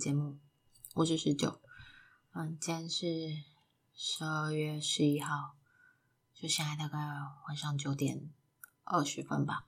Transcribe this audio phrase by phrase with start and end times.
[0.00, 0.38] 节目，
[0.94, 1.60] 我是十九。
[2.32, 3.04] 嗯，今天是
[3.92, 5.56] 十二月十一号，
[6.32, 6.96] 就现在大概
[7.46, 8.30] 晚上九点
[8.84, 9.66] 二十分吧。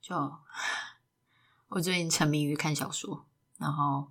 [0.00, 0.16] 就
[1.70, 3.24] 我最近沉迷于看小说，
[3.58, 4.08] 然后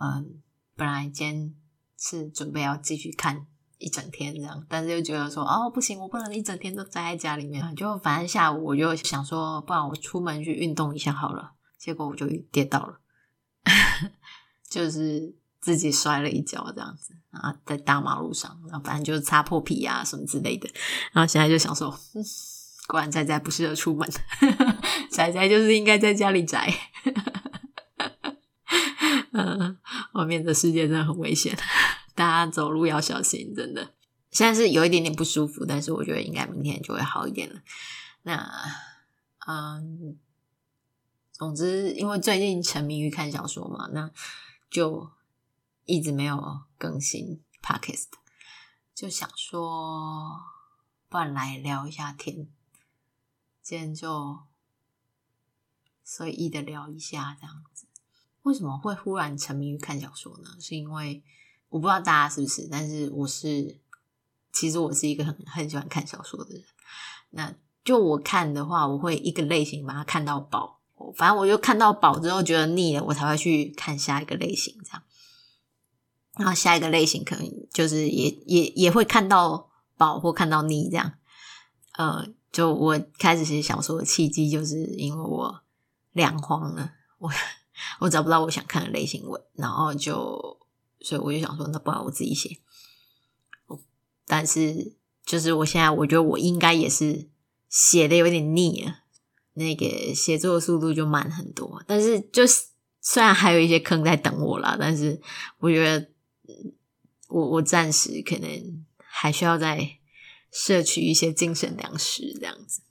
[0.00, 0.42] 嗯，
[0.74, 1.54] 本来今天
[1.96, 3.46] 是准备要继续看
[3.78, 7.76] 一整天这样，但是又觉得说哦不行，我不能一整天都宅在家里面。
[7.76, 11.52] 就反正下午我就想说，不然我出门去运动一下好了。
[11.78, 13.00] 结果我就跌倒了，
[14.70, 20.70] 就是自己摔了一跤这样子啊，在大马路上，然后反正就擦破皮啊什么之类的。
[21.12, 21.90] 然后现在就想说，
[22.86, 24.08] 果然仔仔不适合出门，
[25.10, 26.72] 仔仔就是应该在家里宅。
[29.32, 29.76] 嗯，
[30.14, 31.54] 外面的世界真的很危险，
[32.14, 33.90] 大家走路要小心，真的。
[34.30, 37.60] 现在是有一点点不舒服，但是我觉得应该明天就会好一点了。
[38.22, 38.48] 那，
[39.46, 40.16] 嗯。
[41.32, 44.10] 总之，因为最近沉迷于看小说嘛，那
[44.70, 45.10] 就
[45.84, 48.06] 一直没有更新 Podcast，
[48.94, 50.40] 就想说，
[51.08, 52.48] 不然来聊一下天。
[53.62, 54.40] 今天就
[56.04, 57.86] 随意的聊一下这样子。
[58.42, 60.56] 为什么会忽然沉迷于看小说呢？
[60.60, 61.22] 是因为
[61.68, 63.80] 我不知道大家是不是，但是我是，
[64.52, 66.64] 其实我是一个很很喜欢看小说的人。
[67.30, 67.54] 那
[67.84, 70.79] 就我看的话，我会一个类型把它看到饱。
[71.16, 75.02] 反正我就看到饱之后觉得腻了，我才会去看下一个类型，这样。
[76.38, 81.14] 然后下一个类型可能就是也也也会看到饱或看到腻这样。
[81.98, 85.62] 呃，就我开始写小说的契机，就是因为我
[86.12, 87.30] 两荒了，我
[88.00, 90.58] 我找不到我想看的类型文，然后就
[91.00, 92.58] 所以我就想说，那不然我自己写。
[94.26, 94.94] 但是
[95.26, 97.28] 就是我现在我觉得我应该也是
[97.68, 99.00] 写的有点腻了。
[99.54, 102.66] 那个写作速度就慢很多，但是就是
[103.00, 105.20] 虽然还有一些坑在等我啦，但是
[105.58, 106.08] 我觉得
[107.28, 109.98] 我我暂时可能还需要再
[110.52, 112.82] 摄取一些精神粮食这样子。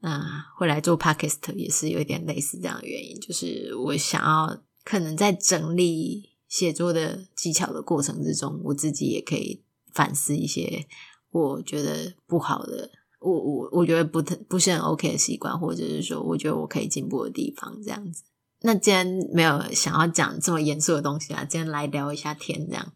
[0.00, 9.62] 那会来做 Podcast 也是有一点类似这样的原因，就是我想要可能在整理写作的技巧的过程之中，我自己也可以
[9.92, 10.86] 反思一些
[11.30, 12.90] 我觉得不好的。
[13.24, 18.22] 我我我觉得不太不是很 OK 的习惯，或者是说，我觉得我可以进步的地方，这样子。
[18.60, 22.92] 那今天没有想要讲这么严肃的东西啊，今天来聊一下天，这样。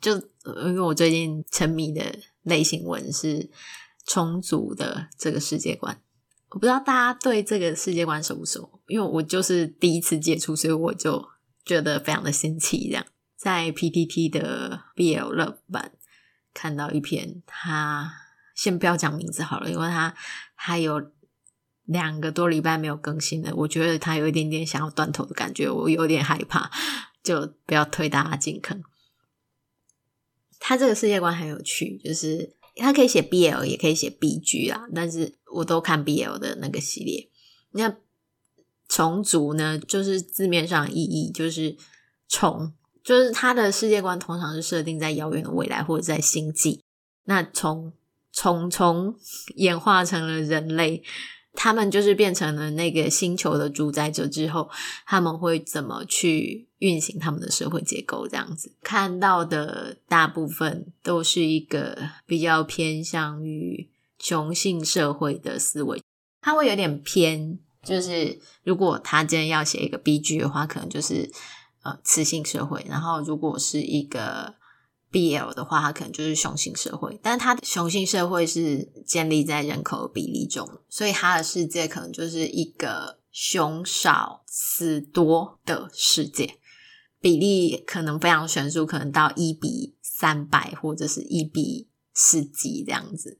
[0.00, 0.16] 就
[0.66, 3.48] 因为我最近沉迷的类型文是
[4.06, 6.00] 充足的这个世界观，
[6.50, 8.80] 我不知道大家对这个世界观熟不熟？
[8.88, 11.24] 因为我就是第一次接触，所以我就
[11.64, 12.88] 觉得非常的新奇。
[12.88, 15.92] 这样，在 PTT 的 BL Love 版
[16.52, 18.23] 看到一篇他。
[18.54, 20.14] 先不要讲名字好了，因为他
[20.54, 21.10] 还有
[21.84, 26.70] 两个多礼拜没有更新了，我觉得他有一点点想要断头的感觉，我有点害怕，
[27.22, 28.82] 就不要推大家进坑。
[30.58, 37.28] 他这个世界观很有趣，就是他可以写 BL，也可以写 BG 啊，但是我都看 BL 的那个系列。
[37.72, 37.96] 那
[38.88, 41.76] 虫族呢，就是字面上意义就是
[42.28, 42.72] 虫，
[43.02, 46.82] 就是他的世界观通常是设定在遥远的未来或者在星际。
[47.24, 47.92] 那虫。
[48.34, 49.14] 虫虫
[49.54, 51.02] 演化成了人类，
[51.52, 54.68] 他们就是变成了那个星球的主宰者之后，
[55.06, 58.26] 他们会怎么去运行他们的社会结构？
[58.26, 61.96] 这样子看到的大部分都是一个
[62.26, 66.02] 比较偏向于雄性社会的思维，
[66.40, 71.30] 他会有点偏，就是如果他今天要写一个 BG 的话，可能就是
[71.84, 74.56] 呃雌性社会，然后如果是一个。
[75.14, 86.58] BL 的话，它可能就是雄性社会，但是它的雄性社会是建立在人口比例中，所以它的世界可能就是一个雄少雌多的世界，
[87.20, 93.38] 比例可能非常悬殊，可能到一比三百或者是一比十几这样子。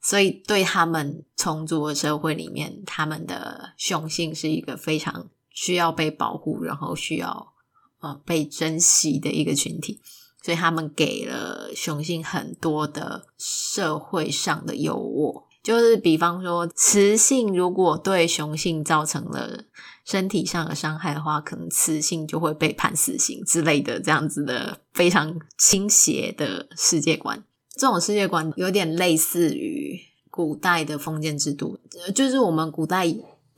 [0.00, 7.52] 所以对他们充足的社会里面，他们的雄性是一个非常需要被保护，然后需要
[7.98, 10.00] 呃被珍惜的一个群体。
[10.42, 19.64] 所以他们给了雄性很多的社会上的优渥，就是比方说，雌性如果对雄性造成了
[20.04, 27.44] 身体上的伤害的话，可能雌性就会被判死刑之类的，这样子的非常倾斜的世界观。
[27.76, 30.00] 这种世界观有点类似于
[30.30, 31.78] 古代的封建制度，
[32.14, 33.06] 就是我们古代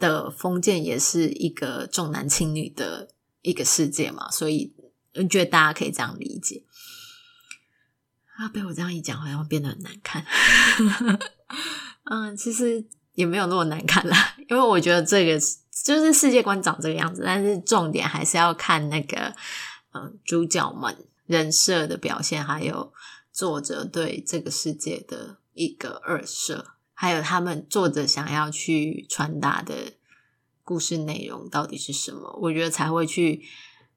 [0.00, 3.08] 的封建也是一个重男轻女的
[3.43, 4.75] 一个世界嘛，所以。
[5.14, 6.64] 我觉得大家可以这样理解
[8.42, 10.26] 啊，被我这样一讲，好像变得很难看。
[12.10, 12.84] 嗯，其实
[13.14, 15.38] 也没有那么难看啦，因为我觉得这个
[15.84, 19.32] 就是世界观长这个样子，但是重点还是要看那个
[19.94, 22.92] 嗯主角们人设的表现，还有
[23.32, 29.94] 作者对这个世界的一个二设，还有他们作者想要去传达的
[30.64, 33.44] 故事内容到底是什么，我觉得才会去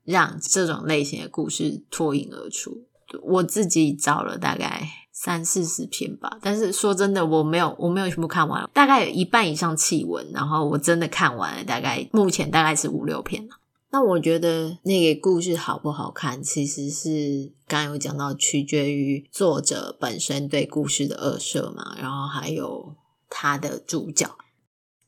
[0.03, 2.88] 让这种类型的故事脱颖而出。
[3.24, 13.56] 我自己找了大概三四十篇吧，但是说真的，我没有我没有全部看完，大概有一半以上弃文，然后我真的看完了，大概目前大概是五六篇了。
[13.92, 22.94] 那我觉得那个故事好不好看，其实是刚刚有讲到，取决于作者本身对故事的二设嘛，然后还有
[23.30, 24.30] 他的主角，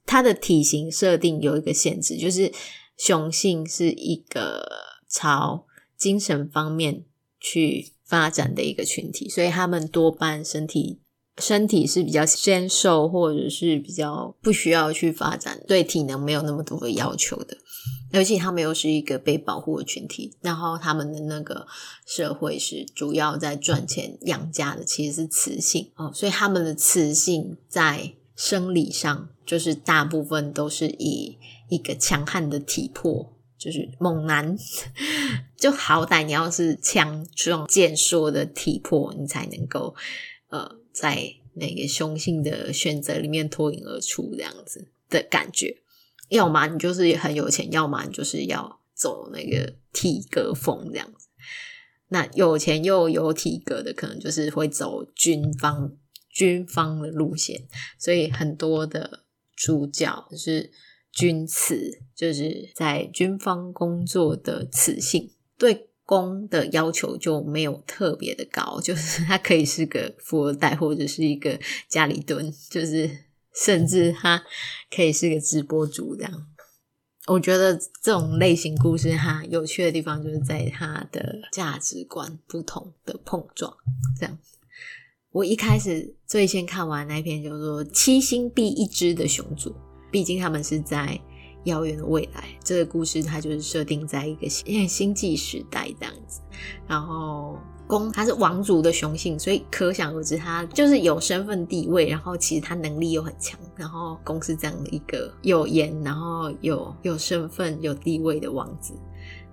[0.05, 2.49] 他的体型设定有一个限制，就是
[2.97, 4.65] 雄性是一个
[5.09, 5.65] 朝
[5.97, 7.03] 精神方面
[7.41, 11.01] 去发展的一个群体，所以他们多半身体
[11.39, 17.57] 身体是比较纤瘦，或者是比较不需要去发展，对体能没有那么多的要求的。
[18.11, 21.67] 尤其他们又是一个被保护的群体，然后他们的那个
[22.05, 31.37] 社会是主要在赚钱养家的，其实是雌性哦，所以他们的雌性在生理上就是大部分都是以
[31.69, 33.33] 一个强悍的体魄。
[33.57, 34.55] 就是猛男，
[35.57, 39.95] 就好歹你要是强壮健硕的体魄，你才能够
[40.49, 45.81] 呃在那个雄性的选择里面脱颖而出这样子的感觉。
[46.29, 51.27] 要么你就是很有钱，要么你就是要走那个体格风这样子。
[52.09, 55.91] 那有钱又有体格的，可能就是会走军方
[56.29, 57.67] 军方的路线。
[57.97, 59.23] 所以很多的
[59.55, 60.71] 主角就是。
[61.17, 71.59] 军雌就是在军方工作的雌性，对攻的要求就没有特别的高，就是他可以是个富二代或者是一个
[71.89, 73.09] 家里蹲，就是
[73.55, 74.43] 甚至他
[74.95, 76.47] 可以是个直播主这样。
[77.25, 83.75] 我觉得这种类型故事哈，有趣的地方就是在他的价值观不同的碰撞。
[84.19, 84.37] 这样，
[85.31, 89.71] 我一开始最先看完那篇叫做《七星必一只的雄主》。
[90.17, 91.15] 毕竟他们是在
[91.65, 96.41] 遥远的未来，这个故事它就是设定在一个星 星际时代这样子。
[96.87, 97.55] 然后
[97.85, 103.59] 公他是王族的雄性，所以可想而知，他就是有身份地位，然后其实他能力又很强。
[103.75, 108.95] 然后公是这样的一个有颜，然后有有身份、有地位的王子。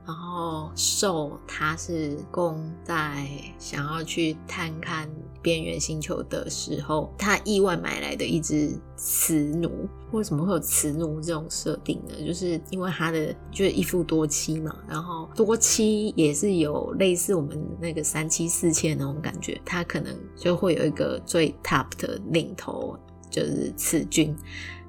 [0.06, 3.26] 然后受他是攻在
[3.58, 5.08] 想要去探看
[5.40, 9.88] 边缘星球的时候，他意外买来的一只雌奴。
[10.12, 12.14] 为什么会有雌奴这种设定呢？
[12.26, 22.96] 就是因为他的就是一夫多妻嘛，然后多妻也是有类似我们那个三妻四妾那种感觉，他可能就会有一个最 top 的领头，
[23.30, 24.36] 就是雌君。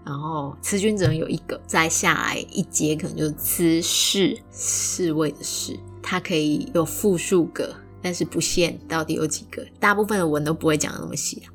[0.06, 9.66] 然后雌君只能有一个，再下来一阶可能就是雌侍，侍卫的侍，它可以有复数个，但是不限到底有几个。
[9.80, 11.50] 大部分的文都不会讲的那么细啊。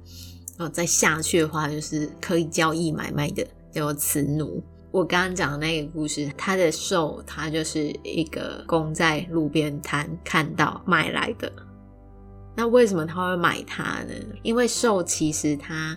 [0.58, 4.61] 然后再下去的话，就是可以交易买卖的，叫做雌奴。
[4.91, 11.52] 我刚刚讲的那个故事，他的受，他就是一个攻在路边摊看到买来的。
[12.56, 14.14] 那为什么他会买它呢？
[14.43, 15.97] 因为受其实他。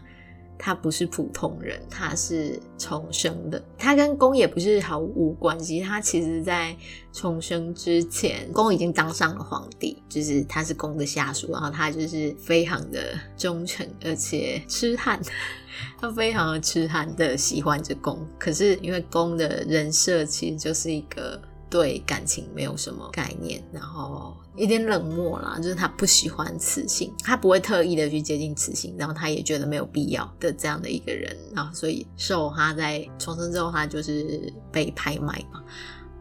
[0.57, 3.63] 他不是普通人，他是重生的。
[3.77, 5.79] 他跟攻也不是毫无关系。
[5.81, 6.75] 他其实，在
[7.11, 15.19] 重生之前，攻已经当上了皇帝，就是他是攻的下属，然后他就是非常的忠诚，而且痴汉。
[15.99, 21.41] 他非常的痴汉的喜欢着攻，可是因为攻的人设其实就是一个。
[21.73, 35.63] 对感情没有什么概念，然后有点冷漠啦，就是他不喜欢雌性，他不会特意的去接近雌性，然后他也觉得没有必要的这样的一个人，然后所以受他在重生之后，他就是被拍卖嘛，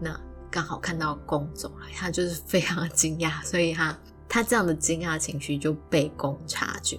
[0.01, 0.19] 那
[0.51, 3.99] 刚好看到公走来，他就是非常惊讶，所以他
[4.31, 6.99] 他这样的惊讶情绪就被公察觉，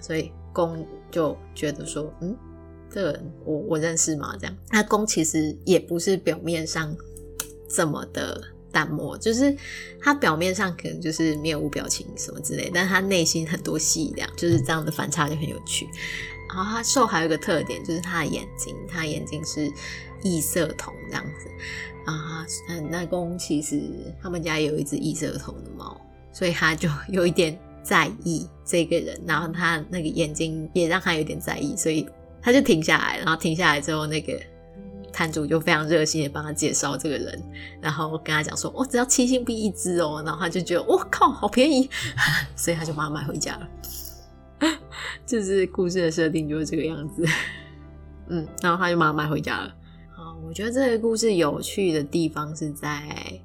[0.00, 2.36] 所以公就觉得说，嗯，
[2.88, 4.36] 这个人我我认识吗？
[4.38, 6.96] 这样，那公其实也不是表面上。
[7.74, 9.54] 这么的淡漠，就是
[10.00, 15.88] 他表面上可能就是面无表情什么之类，但他内心很多细量，就是这样的反差就很有趣。
[16.48, 19.70] 然后他瘦还有一个特点，就是他的眼睛，他眼睛是
[20.22, 21.50] 异色瞳这样子。
[22.04, 23.82] 然后他那公其实
[24.22, 25.98] 他们家有一只异色瞳的猫，
[26.32, 32.06] 所以他就有一点在意这个人，然后他那个眼睛也让他有点在意，所以
[32.42, 34.38] 他就停下来，然后停下来之后那个。
[35.12, 37.42] 摊主就非常热心的帮他介绍这个人，
[37.80, 41.88] 然后跟他讲说：“我、哦、只要七星币一只哦。”然后他就觉得：“我靠，好便宜！”
[42.56, 43.68] 所以他就把它买回家了。
[45.26, 47.24] 就是故事的设定就是这个样子。
[48.28, 49.66] 嗯，然后他就把它买回家了。
[50.16, 53.40] 啊，我觉得这个故事有趣的地方是在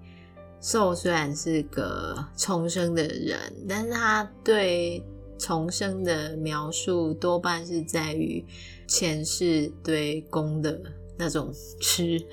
[0.62, 5.03] 受虽然是个重生的人，但是他对
[5.38, 8.43] 重生的描述多半是在于
[8.88, 10.79] 前世对公的
[11.17, 12.24] 那种痴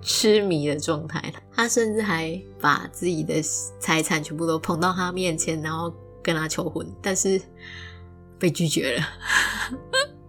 [0.00, 1.32] 痴迷的状态。
[1.54, 3.42] 他甚至还把自己的
[3.78, 5.92] 财产全部都捧到他面前，然后
[6.22, 7.40] 跟他求婚，但是
[8.38, 9.08] 被拒绝了。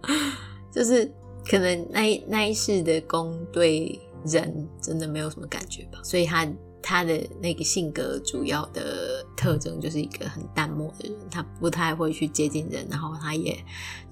[0.70, 1.10] 就是
[1.48, 6.46] 可能那一那一世的宫对人真的没有什么感觉吧，所以他。
[6.84, 13.56] 他的那个性格主要的特征就是一个很淡漠的人，他不太会去接近人，然后他也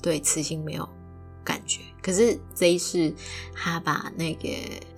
[0.01, 0.89] 对雌性没有。
[2.03, 3.15] 可是这一世，
[3.55, 4.49] 他把那个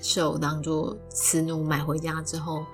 [0.00, 2.64] 兽当做雌奴买回家之后，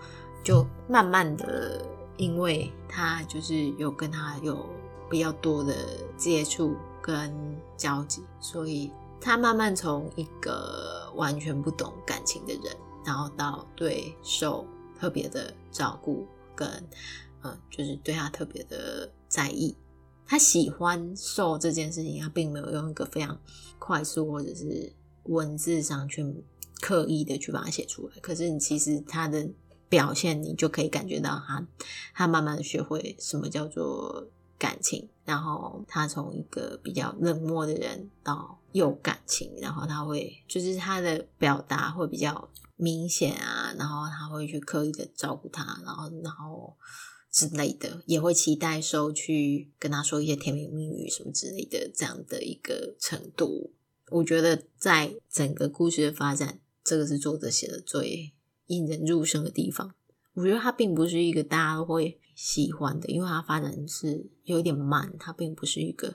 [0.44, 1.84] 就慢慢的，
[2.16, 4.64] 因为他就是有跟他有
[5.10, 5.74] 比较多的
[6.16, 7.34] 接触跟
[7.76, 14.66] 交集，所以他慢慢从一个完全不懂感情的人，然后到对兽。
[15.00, 16.68] 特别的照顾跟
[17.40, 19.76] 呃，就是对他特别的在意。
[20.26, 23.38] 他喜欢兽这件事情，他并没有用一个非常
[23.88, 24.92] 快速或者是
[25.24, 26.22] 文字上去
[26.82, 28.16] 刻意的去把它写出来。
[28.20, 29.48] 可是你其实他的
[29.88, 31.66] 表现，你就可以感觉到他
[32.14, 34.28] 他慢慢的学会什么叫做
[34.58, 35.08] 感情。
[35.24, 42.50] 然后他从一个比较冷漠的人到有感情，然后他会就是他的表达会比较。
[42.80, 46.76] 明显啊，然后他会去刻意的照顾他，然后然后
[47.32, 53.72] 之类的，也会期待收去跟他说一些甜言蜜语什么之类的，这样的一个程度。
[54.10, 58.32] 我觉得在整个故事的发展，这个是作者写的最
[58.66, 59.94] 引人入胜的地方。
[60.34, 66.14] 我觉得它并不是一个大家都会喜欢的，因为它发展是有一点慢，它并不是一个。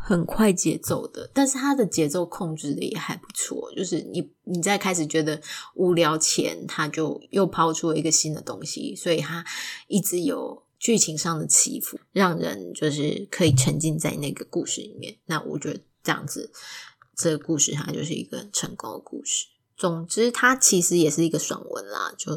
[0.00, 3.70] 很快节奏的，但是它的节奏控制的也还不错。
[3.76, 5.42] 就是你你在开始觉得
[5.74, 9.44] 无聊前，它就又抛出了一个新的东西，所以它
[9.88, 15.16] 一直有剧情上的起伏，让人就是可以沉浸在那个故事里面。
[15.26, 16.52] 那我觉得这样子，
[17.18, 19.48] 这个故事它就是一个很成功的故事。
[19.76, 22.32] 总之，它其实也是一个爽文啦，就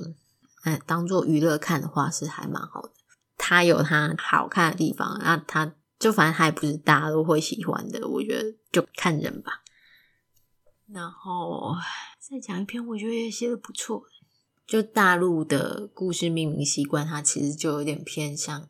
[0.63, 2.91] 哎当做娱乐看的话是还蛮好的。
[3.37, 5.75] 它有它好看的地方，那它。
[6.01, 9.61] 就反正他也不是大家都会喜欢的，我觉得就看人吧。
[10.87, 11.75] 然后
[12.19, 14.01] 再讲一篇，我觉得也写的不错。
[14.65, 18.67] 就大陆的故事命名习惯，它其实就有点偏向，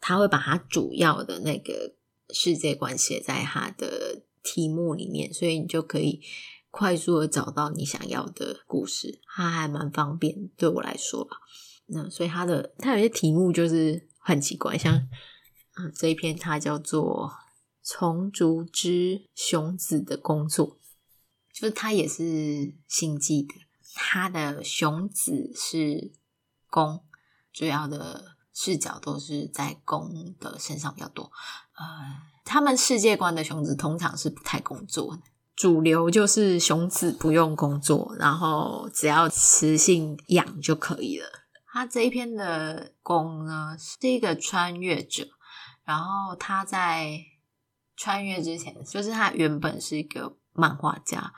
[0.00, 1.94] 他会把它主要的那个
[2.30, 4.05] 世界观写在他的
[4.46, 6.22] 题目里面，所以你就可以
[6.70, 11.38] 快速的找到你想要的故事，它还蛮方便，对我来说吧。
[11.86, 15.08] 那所以他的他有些题目就是很奇怪，像。
[15.78, 17.30] 嗯，这一篇它叫做
[17.86, 20.66] 《虫族之雄子的工作》，
[21.52, 23.54] 就是它也是星际的，
[23.94, 26.12] 它的雄子是
[26.70, 27.04] 公，
[27.52, 31.30] 主要的视角都是在公的身上比较多。
[31.74, 31.84] 呃，
[32.46, 35.22] 他们世界观的雄子通常是不太工作的，
[35.56, 41.26] 主流就是雄子不用工作，然后只要雌性养就可以了。
[41.72, 45.26] 他这一篇的公呢，是一个穿越者。
[45.84, 47.20] 然后他在
[47.96, 51.32] 穿越之前，就是他原本是一个漫画家，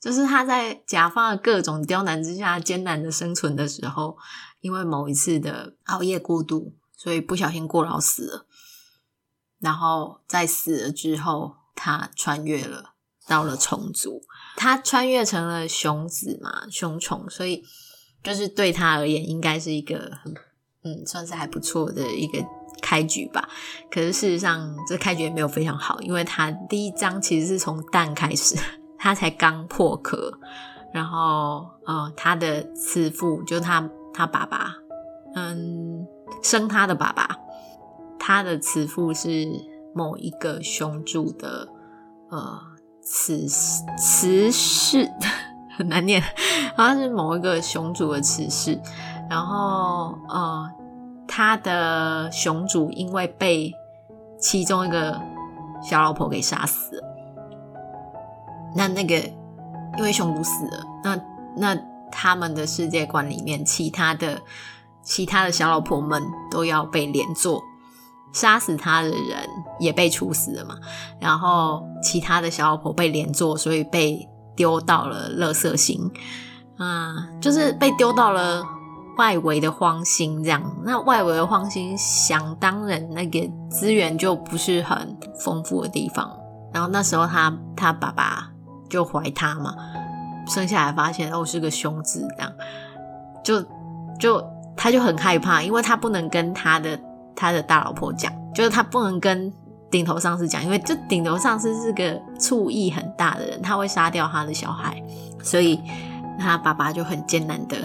[0.00, 4.18] 就是他在甲方的各种刁难之下艰难的生存的时候，
[4.60, 8.46] 因为某一次的熬夜过度，所以不小心过劳死了。
[9.60, 12.94] 然后在死了之后，他穿越了，
[13.28, 14.22] 到了虫族，
[14.56, 17.62] 他穿越成了雄子嘛，雄虫，所以
[18.22, 20.34] 就是对他而言，应该是一个很
[20.82, 22.44] 嗯，算是还不错的一个。
[22.82, 23.46] 开局吧，
[23.90, 28.56] 可是事实上这开局也没有非常好，因为他第一章其实是从蛋开始，
[28.96, 30.32] 他才刚破壳，
[30.90, 34.74] 然后呃，他的慈父就他他爸爸，
[35.34, 36.06] 嗯，
[36.42, 37.36] 生他的爸爸，
[38.20, 39.48] 他的慈父是
[39.92, 41.66] 某一个雄主的
[42.30, 42.60] 呃
[43.02, 45.10] 慈慈氏，
[45.76, 46.22] 很难念，
[46.76, 48.80] 好像是某一个雄主的慈氏，
[49.28, 50.70] 然后呃。
[51.32, 53.72] 他的雄主因为被
[54.40, 55.16] 其中一个
[55.80, 57.04] 小老婆给杀死了，
[58.74, 59.14] 那那个
[59.96, 61.20] 因为雄主死了，那
[61.56, 64.42] 那他们的世界观里面，其他的
[65.04, 67.62] 其他的小老婆们都要被连坐，
[68.32, 70.76] 杀死他的人也被处死了嘛，
[71.18, 76.10] 然后其他的小老婆被连坐，所以被丢到了垃圾星，
[76.76, 78.64] 啊，就是被丢到了。
[79.18, 86.34] 外围的荒星这样，那外围的荒星想当然那个资源就不是很丰富的地方。
[86.72, 88.48] 然后那时候他他爸爸
[88.88, 89.74] 就怀他嘛，
[90.46, 92.50] 生下来发现哦是个雄子这样，
[93.44, 93.62] 就
[94.18, 94.42] 就
[94.74, 96.98] 他就很害怕，因为他不能跟他的
[97.34, 99.52] 他的大老婆讲，就是他不能跟
[99.90, 105.02] 顶头上司讲，因为这顶头上司是个醋意很大的人，他会杀掉他的小孩，
[105.42, 105.80] 所以
[106.38, 107.76] 他爸爸就很艰难的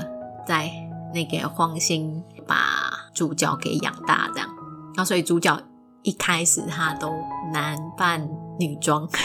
[0.48, 0.70] 在
[1.14, 4.50] 那个荒心把主角给养大，这样，
[4.96, 5.60] 然后所以主角
[6.04, 7.12] 一开始他都
[7.52, 8.28] 男扮
[8.60, 9.08] 女装。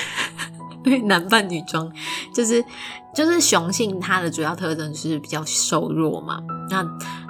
[0.83, 1.93] 对，男扮女装，
[2.35, 2.65] 就是
[3.15, 6.41] 就是雄性，它的主要特征是比较瘦弱嘛。
[6.71, 6.83] 那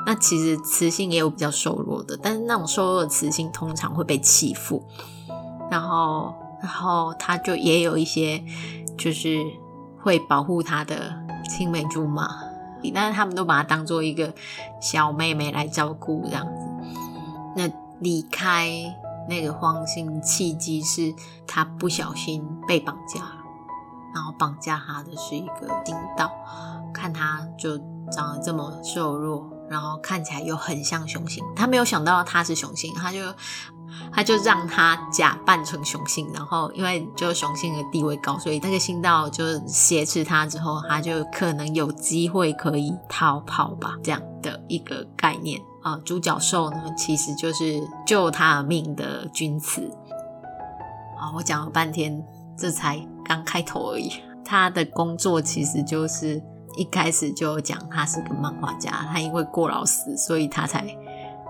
[0.06, 4.82] 那其实雌性也有比较瘦弱的，但是那种瘦弱的雌性通常会被欺负。
[5.70, 8.42] 然后，然后他就也有一些
[8.98, 9.38] 就是
[10.02, 11.14] 会保护他的
[11.48, 12.28] 青梅竹马，
[12.94, 14.34] 但是他们都把他当做一个
[14.80, 16.66] 小妹妹来照顾这样子。
[17.54, 18.68] 那离开
[19.28, 21.14] 那个荒星契机是
[21.46, 23.36] 他不小心被绑架了。
[24.12, 26.28] 然后绑架他的是一个领导，
[26.92, 27.78] 看他就
[28.10, 31.42] 长得这么瘦弱，然后看起来又很像雄性。
[31.56, 33.18] 他没有想到他是雄性，他就
[34.12, 45.96] 他就让他假扮成雄性，然后因为就雄性的地位高，所以那个领导就挟持他之后，他就可能有机会可以逃跑吧，这样的一个概念啊。
[46.04, 49.90] 主角兽呢，其实就是救他命的君子。
[51.18, 52.22] 啊，我讲了半天。
[52.58, 54.12] 这才刚开头而已。
[54.44, 56.42] 他的工作其实就是
[56.76, 60.86] 一开始就讲他是个漫画家，他因为过劳死，所以他才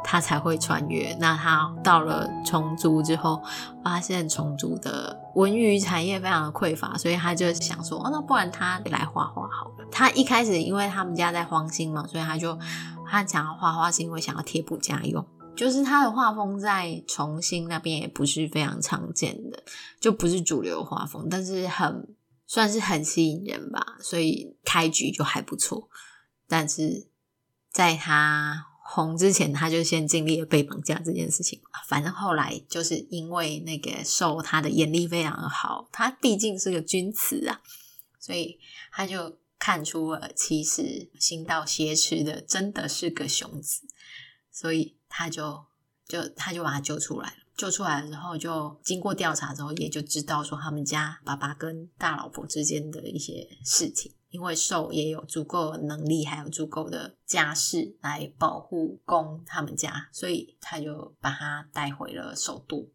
[0.03, 1.15] 他才会穿越。
[1.21, 3.43] 那他到了虫族之后，
[3.85, 9.87] 发现虫族的文娱产业非常的匮乏，所以他就想说，哦，那不然他来画画好了。
[9.91, 12.59] 他一开始因为他们家在荒星嘛，所以他就
[13.09, 15.25] 他想要画画是因为想要贴补家用。
[15.57, 19.62] 就是他的画风在重新那边也不是非常常见的，
[20.00, 22.09] 就不是主流画风，但是很
[22.50, 25.88] 算是很吸引人吧，所以开局就还不错。
[26.49, 27.06] 但是
[27.71, 31.63] 在他红之前，他就先经历了被绑架这件事情。
[31.86, 37.63] 反正后来就是因为那个受他的眼力非常的好，他毕竟是个君子啊，
[38.19, 38.58] 所以
[38.91, 43.82] 他就看出了其实心道挟持的真的是个雄子，
[44.50, 44.97] 所以。
[45.13, 45.67] 他就
[46.06, 54.10] 就他就把他救出来了，救出来之后，就经过调查之后，也就知道说他们家爸爸跟大老婆之间的一些事情。
[54.30, 62.88] 因为受也有足够能力，还有足够的家世来保护供他们家，所以他就把他带回了首都。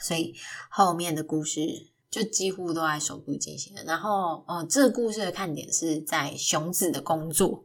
[0.00, 0.34] 所以
[0.70, 3.74] 后面的故事就几乎都在首都进行。
[3.84, 7.62] 然后，哦，这个故事的看点是在雄子的工作。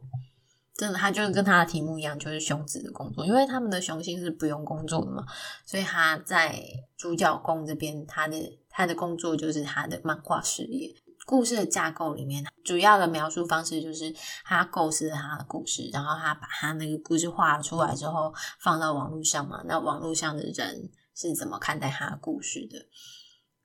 [0.76, 5.24] 真的，他就是跟他的题目一样，就是雄子的工作，因为他们的雄星是不用工作的嘛，
[5.64, 6.60] 所以他在
[6.96, 10.92] 主角宫这边，他的他的工作就是他的漫画事业。
[11.26, 14.12] 故事的架构里面，主要的描述方式就是
[14.44, 22.84] 他构思他的故事，然后他把他那个故事画出来之后，放到网络上嘛，那网络上的人是怎么看待他的故事的？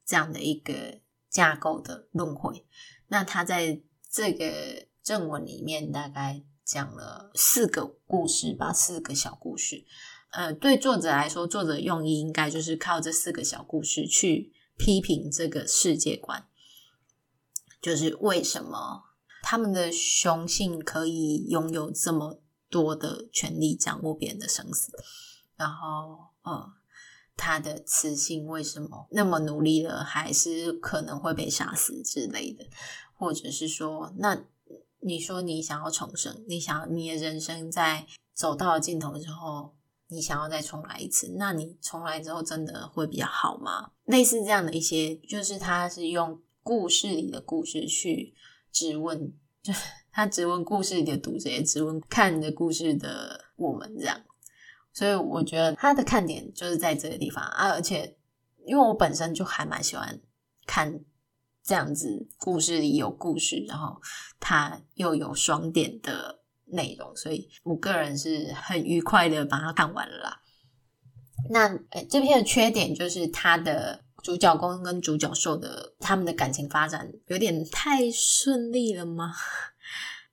[0.06, 2.65] 这样的一个架构的轮回。
[3.08, 6.43] 那他在这个正文里面大概。
[6.70, 9.86] 讲了四个故事吧，四个小故事。
[10.30, 16.48] 呃，对作者来说，作者用意应该就是靠这四个小故事去批评这个世界观，
[17.82, 19.06] 就是为什么
[19.42, 24.92] 他们的雄性可以拥有这么多的权利，掌握别人的生死，
[25.56, 26.72] 然后，呃，
[27.36, 32.64] 他的雌性为什么那么努力了，还是可能会被杀死之类的，
[33.16, 34.46] 或者是说那。
[35.02, 39.74] 你说你想要重生，你想你的人生在走到了尽头之后，
[40.08, 43.92] 你想要再重来一次，那你重来之后真的会比较好吗？
[44.06, 48.34] 类似这样的一些，就是他是用故事里的故事去
[48.72, 49.74] 质问，就
[50.12, 54.22] 他质问故事里的读者，也质问看的故事的我们这样。
[54.92, 58.18] 所以我觉得他的看点就是在这个地方啊，而且
[58.66, 60.20] 因为我本身就还蛮喜欢
[60.66, 61.00] 看。
[61.63, 64.02] 这样子，故事里有故事，然后
[64.39, 70.39] 它又有双点的内容，所以我个人是很愉快的把它看完了。
[71.50, 79.34] 那诶这篇的缺点就是它的主角公跟主角受的他们的感情发展有点太顺利了吗？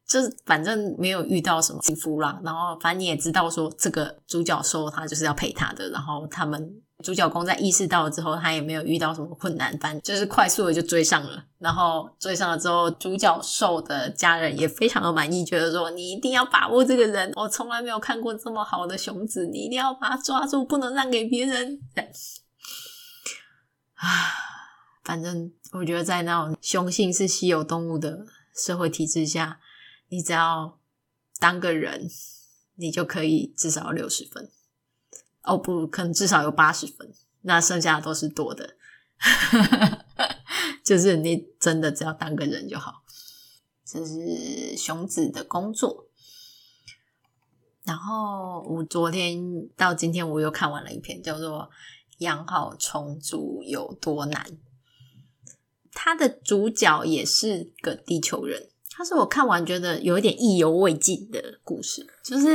[0.06, 6.82] 就是反正没有遇到什么幸福啦，然后反正你也知道说这个主角受他就是要陪他的，然后他们。
[7.04, 11.44] 主角公在意识到了之后，他也没有遇到什么困难，反正就是快速的就追上了。
[11.58, 21.78] 然后追上了之后，主角受的家人也非常的满意，觉得说你一定要把握这个人，我从来没有看过这么好的雄子，你一定要把他抓住，不能让给别人。
[23.96, 24.08] 啊，
[25.04, 29.60] 反正我觉得在那种雄性是稀有动物的社会体制下，
[30.08, 30.78] 你只要
[31.38, 32.08] 当个人，
[32.74, 34.50] 你就可以至少六十分。
[35.42, 38.76] 哦，不，可能至少有八十分，那剩下的都是多的。
[40.84, 43.02] 就是你真的只要当个人就好。
[43.84, 46.08] 这是熊子的工作。
[47.84, 51.60] 然后我昨天到今天，我又看完了一篇叫做
[52.18, 54.44] 《养好虫族有多难》。
[55.92, 62.46] 他的主角也是个地球人，他是我看完觉得有一点意犹未尽的故事，就是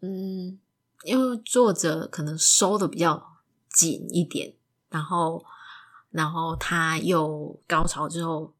[0.00, 0.58] 嗯，
[1.02, 3.36] 因为作者可能收的比较
[3.70, 4.54] 紧一点，
[4.88, 5.44] 然后
[6.10, 8.54] 然后他又高潮之后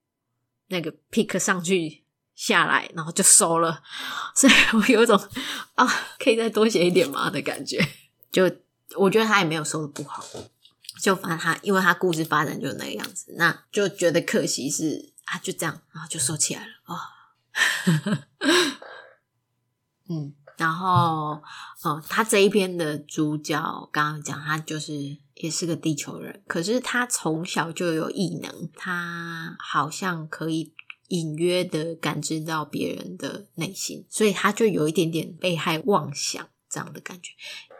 [0.68, 2.02] 那个 pick 上去
[2.34, 3.82] 下来，然后就收了，
[4.34, 5.18] 所以我有一种
[5.76, 5.86] 啊，
[6.18, 7.82] 可以再多写一点吗的感觉，
[8.30, 8.42] 就
[8.98, 10.22] 我觉得他也没有收的不好。
[11.00, 16.72] 就反正他，因为他故事发展就那个样子，那就觉得可惜是啊，就这样，然后就收起来了。
[16.86, 16.98] 哦、
[20.08, 21.42] 嗯，然后
[21.82, 23.60] 哦，他这一篇的主角
[23.92, 30.72] 刚刚讲，他就是也是个地球人，可是他从小就有异能，他好像可以
[31.08, 37.32] 隐约的感知到别人的内心，所以他就有一点点被害妄想这样的感觉。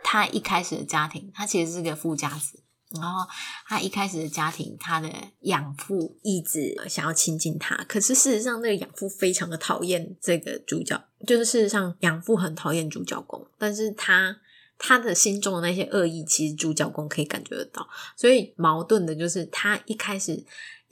[0.03, 2.63] 他一开始的家庭，他其实是个富家子。
[2.91, 3.29] 然后
[3.67, 14.37] 他一开始的家庭，他的养父一直想要亲近他，可是事实上，那个养父非常的讨厌这个主角，就是事实上养父很讨厌主角公，但是他
[14.79, 20.45] 他的心中的那些恶意，其实主角公可以感觉得到，所以矛盾的就是他一开始。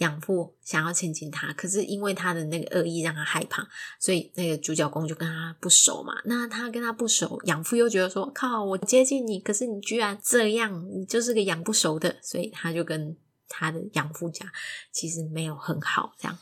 [0.05, 3.67] 养父想要亲近他，可是因为他的那个恶意让他害怕，
[3.99, 6.14] 所以那个主角公就跟他不熟嘛。
[6.27, 13.17] 那他跟他不熟，养父又觉得说：“靠，我接近你，可是你居然这样，你就是个养不熟的。”所以他就跟
[13.49, 14.47] 他的养父讲，
[14.93, 16.38] 其实没有很好这样。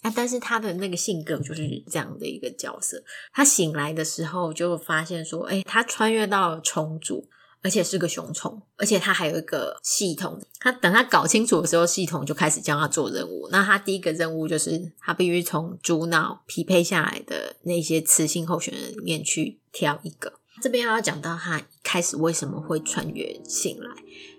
[0.00, 3.02] 啊，但是他的那个性格就是这样的一个角色。
[3.32, 7.28] 他醒来的时候就发现说：“哎，他穿越到了虫族。”
[7.66, 10.40] 而且是个雄虫，而且他还有一个系统。
[10.60, 13.48] 他等他搞清楚的时候，系统就开始教他做任务。
[13.50, 20.34] 那他第一个任务就是他必须从主脑匹配下来的那些雌性候选人里面去挑一个。
[20.62, 23.90] 这边要讲到他一开始为什么会穿越醒来，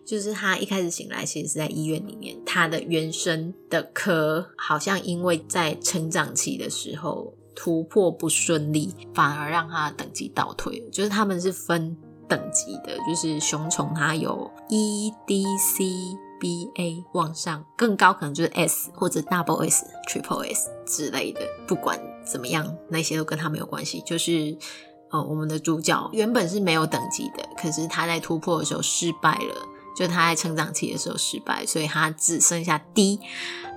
[0.05, 10.81] 就是他一开始醒来其实是在医院里面，他的原生的壳好像因为在成长期的时候突破不顺利，反而让他的等级倒退。
[10.93, 11.97] 就是他们是分。
[12.27, 15.85] 等级的，就是雄虫，它有 E、D、C、
[16.39, 21.41] B、A 往上，更高可能就是 S 或者 Double S、Triple S 之类的。
[21.67, 24.01] 不管怎么样，那些都跟他没有关系。
[24.05, 24.57] 就是
[25.09, 29.55] 呃，我们的主角原本是没有等级的，可是他在突破的时候失败了，
[29.95, 33.19] 就他在成长期的时候失败，所以他只剩下 D。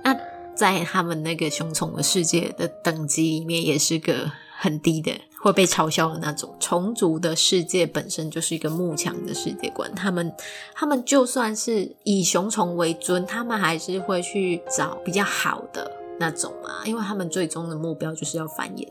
[0.03, 0.15] 那
[0.53, 4.29] 在他们那个雄虫的世界的等级里面，也是个
[4.61, 5.11] 很低的。
[5.41, 6.55] 会被嘲笑的那种。
[6.59, 10.31] 虫族的世界本身就是一个慕强的世界观，他们
[10.75, 18.87] 他们就算是以雄虫为尊，他们还是会去找比较好的那种嘛，因为他们最终的目标就是要繁衍。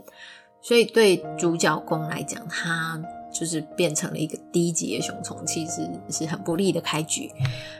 [0.60, 3.00] 所以对主角公来讲，他
[3.32, 7.30] 就是变成了一个低级的雄虫，其实是很不利的开局。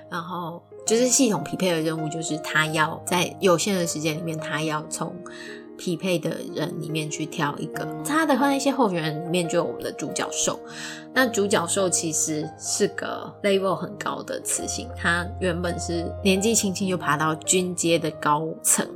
[0.08, 5.12] 然后就是系统匹配的任务，就是他要在有限的时间里面，他要从。
[5.80, 10.60] 匹配的人里面去挑一个，他的那些候选人里面就有我们的主角兽。
[11.14, 18.86] 那主角兽其实是个 level 很高的雌性，他原本是年纪轻轻就爬到军阶的高层，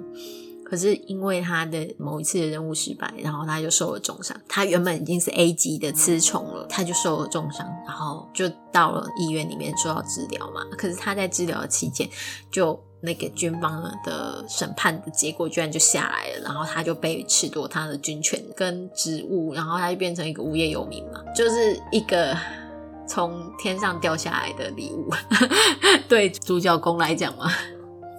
[0.62, 4.38] 可是因为他的某一次的任务失败，然后他就受了重伤。
[4.46, 10.60] 他原本已经是 A 级的雌虫了，他就受了重伤，然后就到了医院里面受到治疗嘛。
[10.76, 12.06] 可是他在治疗的期间
[12.50, 12.78] 就。
[13.04, 22.34] 那个军方的审判的结果居然就下来了，然后他就被褫夺他的军权跟职务，然后他就变成一个无业游民嘛，就是一个
[23.06, 25.10] 从天上掉下来的礼物，
[26.08, 27.50] 对主角公来讲嘛，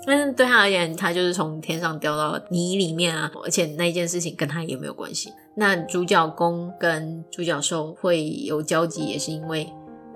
[0.05, 5.33] 但是对他而言，他就是从天上掉到泥里面啊，而且那件事情跟他也没有关系。
[5.55, 9.67] 那主角公跟主角兽会有交集，也是因为。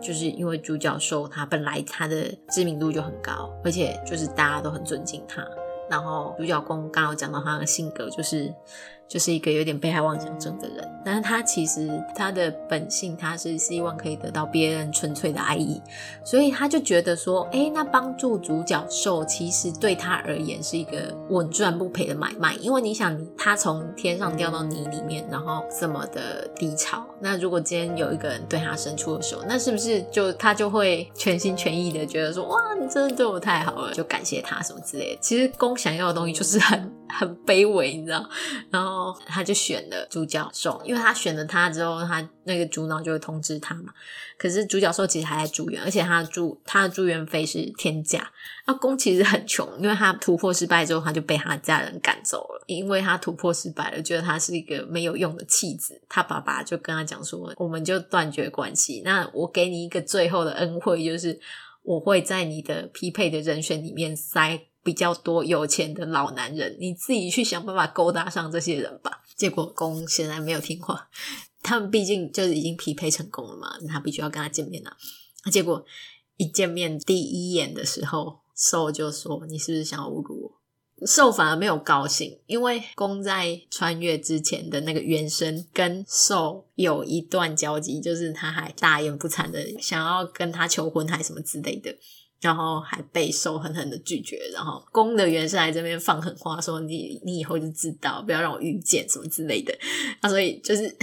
[0.01, 5.45] 就是因为主角兽它本来它的知名度就很高，而且就是大家都很尊敬它。
[5.89, 8.53] 然后主角公刚好讲到他的性格，就是。
[9.09, 15.81] 就是一个有点被害妄想症的人，但是他其实他的本性，他是希望可以得到别人纯粹的爱意，
[16.23, 35.19] 所以他就觉得说，诶，那帮助主角兽其实对他而言是一个稳赚不赔的买卖，因为你想，他从天上掉到泥里面，然后这么的低潮，那如果今天有一个人对他伸出了手，那是不是就他就会全心全意的觉得说，哇，你真的对我太好了，就感谢他什么之类的。
[35.19, 36.98] 其实公想要的东西就是很。
[37.09, 38.29] 很卑微，你知道？
[38.69, 43.93] 然后他就选了主角兽，因为他选了他之后，他那个主脑就会通知他嘛。
[44.37, 48.31] 可是主角兽其实还在住院，而且他住他的住院费是天价。
[48.65, 55.99] 那攻其实很穷，因为他突破失败之后，他就被他家人赶走了，因为他突破失败了，觉得他是一个没有用的弃子。
[56.07, 61.37] 他爸爸就跟他讲说：“我们就断绝关系，那我给你一个最后的恩惠，就是
[61.83, 69.23] 我会在你的匹配的人选里面塞。”比较多有钱的老男人，你自己去想办法勾搭上这些人吧。
[69.35, 71.09] 结果公显然没有听话，
[71.61, 74.95] 他们毕竟就是已经匹配成功了嘛，他必须要跟他见面啊。
[75.51, 75.85] 结果
[76.37, 80.59] 一见面第一眼的时候，受就说：“你是不是想要侮辱我？”
[81.07, 91.95] 受反而没有高兴，因为攻在穿越之前的那个原生跟受有一段交集，就是他还大言不惭的想要跟他求婚，还什么之类的。
[92.41, 99.77] 然后还被受狠狠的拒绝，然后公的原生来这边放狠话说，你你以后就知道，不要让我遇见什么之类的。
[100.21, 100.95] 那所以就是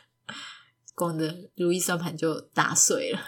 [0.94, 3.20] 公的如意算盘就打碎了。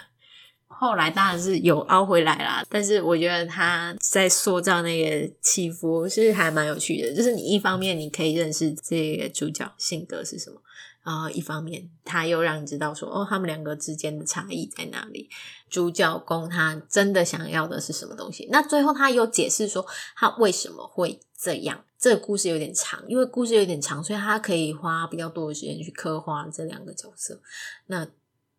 [0.67, 7.15] 后来当然是有凹回来啦，但是我觉得他在塑造那个起伏是还蛮有趣的。
[7.15, 10.61] 就是你一方面你可以认识这个主角性格是什么。
[11.03, 15.29] 然后一方面，他又让你知道说，哦，他们两个之间的差异在哪里？
[15.69, 18.47] 主角公他真的想要的是什么东西？
[18.49, 19.85] 那最后他又解释说，
[20.15, 21.83] 他为什么会这样？
[21.99, 27.41] 这个故事有点长，因为故事有点长，所以他可以花比较多的时间去刻画这两个角色。
[27.87, 28.07] 那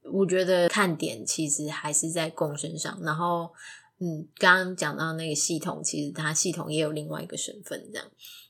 [0.02, 2.98] 我觉得看点其实还是在共身上。
[3.00, 3.50] 然后，
[4.00, 8.06] 嗯，刚刚讲到那个系统，其实他系统也有另外一个身份，这样。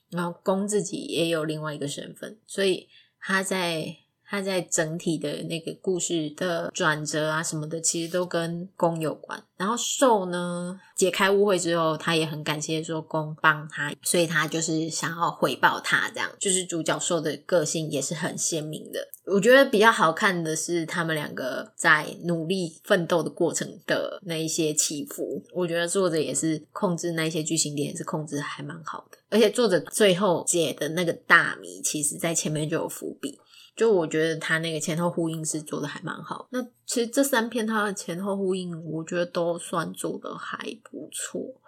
[0.09, 2.89] 然后公自己也有另外一个身份，所以。
[3.27, 9.41] 他在他在整体的那个故事的转折啊什么的，其实都跟攻有关。
[9.57, 18.99] 然后受呢，解开误会之后，他也很感谢说攻帮他，所以他就是想要回报他，这样就是主角受的个性也是很鲜明的。
[19.25, 25.41] 我觉得比较好看的是他们两个在努力奋斗的过程的那一些起伏。
[25.53, 29.17] 我觉得作者也是控制那些剧情点，是控制还蛮好的。
[29.29, 33.39] 而且作者最后解的那个大谜，其实在前面就有伏笔。
[33.75, 36.47] 就我觉得他那个前后呼应是做的还蛮好。
[36.51, 41.61] 那其实这三篇他的前后呼应，我觉得都算做的还不错。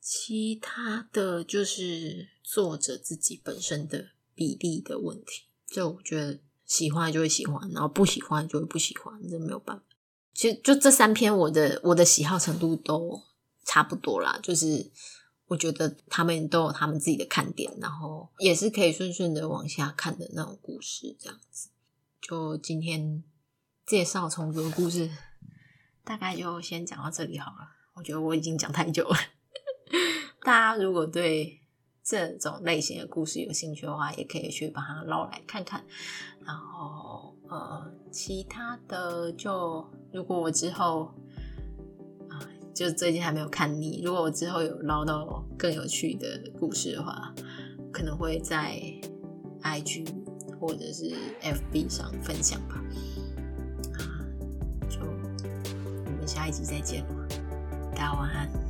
[0.00, 5.44] 其他的就是作者自己本身的比例的问题。
[5.68, 9.82] 就我觉得喜欢就会喜欢，然后不喜欢就会不喜欢，这没有办法。
[10.34, 13.22] 其实就这三篇，我的我的喜好程度都
[13.64, 14.90] 差不多啦，就是。
[15.52, 21.68] 我觉得他们都有他们自己的看点，然后也是可以顺顺的往下看的那种故事，这样子。
[22.22, 23.22] 就今天
[23.84, 25.10] 介绍虫族的故事，
[26.02, 27.68] 大概就先讲到这里好了。
[27.92, 29.16] 我觉得我已经讲太久了。
[30.40, 31.60] 大家如果对
[32.02, 35.84] 这种类型的故事有兴趣的话，也可以去把它捞来看看。
[36.40, 41.12] 然后呃，其他的就如果我之后。
[42.74, 47.34] 就最近还没有看腻，如果我之后有捞到更有趣的故事的话，
[47.92, 48.80] 可能会在
[49.62, 50.08] IG
[50.58, 52.82] 或者是 FB 上分享吧。
[53.94, 54.00] 啊，
[54.88, 57.26] 就我们下一集再见吧，
[57.94, 58.61] 大家晚安。